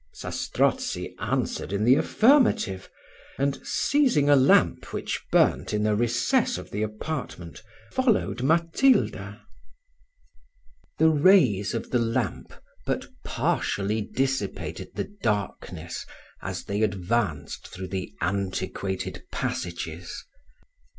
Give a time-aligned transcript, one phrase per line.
[0.15, 2.89] Zastrozzi answered in the affirmative,
[3.37, 9.43] and seizing a lamp which burnt in a recess of the apartment, followed Matilda.
[10.97, 12.51] The rays of the lamp
[12.83, 16.07] but partially dissipated the darkness
[16.41, 20.25] as they advanced through the antiquated passages.